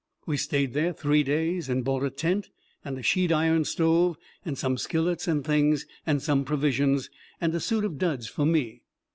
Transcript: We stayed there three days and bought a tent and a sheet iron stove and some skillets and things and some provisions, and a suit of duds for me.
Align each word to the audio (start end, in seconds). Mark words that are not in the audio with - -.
We 0.25 0.35
stayed 0.35 0.73
there 0.73 0.93
three 0.93 1.21
days 1.21 1.69
and 1.69 1.83
bought 1.85 2.01
a 2.03 2.09
tent 2.09 2.49
and 2.83 2.97
a 2.97 3.03
sheet 3.03 3.31
iron 3.31 3.65
stove 3.65 4.17
and 4.43 4.57
some 4.57 4.75
skillets 4.79 5.27
and 5.27 5.45
things 5.45 5.85
and 6.07 6.23
some 6.23 6.43
provisions, 6.43 7.11
and 7.39 7.53
a 7.53 7.59
suit 7.59 7.85
of 7.85 7.99
duds 7.99 8.27
for 8.27 8.47
me. 8.47 8.81